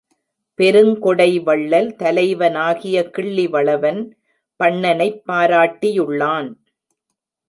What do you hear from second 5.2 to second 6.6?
பாராட்டியுள்ளான்.